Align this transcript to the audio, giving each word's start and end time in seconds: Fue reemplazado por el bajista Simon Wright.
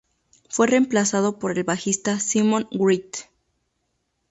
Fue 0.49 0.65
reemplazado 0.65 1.37
por 1.37 1.55
el 1.55 1.63
bajista 1.63 2.19
Simon 2.19 2.67
Wright. 2.71 3.17